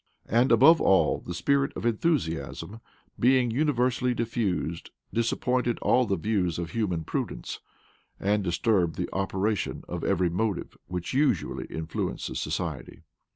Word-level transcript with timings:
And, 0.25 0.51
above 0.51 0.81
all, 0.81 1.19
the 1.19 1.35
spirit 1.35 1.73
of 1.75 1.85
enthusiasm, 1.85 2.79
being 3.19 3.51
universally 3.51 4.15
diffused, 4.15 4.89
disappointed 5.13 5.77
all 5.77 6.07
the 6.07 6.15
views 6.15 6.57
of 6.57 6.71
human 6.71 7.03
prudence, 7.03 7.59
and 8.19 8.43
disturbed 8.43 8.95
the 8.95 9.13
operation 9.13 9.83
of 9.87 10.03
every 10.03 10.31
motive 10.31 10.75
which 10.87 11.13
usually 11.13 11.65
influences 11.65 12.39
society. 12.39 13.01